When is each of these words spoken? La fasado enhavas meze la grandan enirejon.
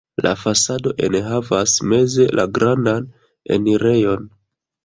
La 0.25 0.29
fasado 0.43 0.93
enhavas 1.07 1.75
meze 1.91 2.25
la 2.39 2.47
grandan 2.57 3.07
enirejon. 3.59 4.27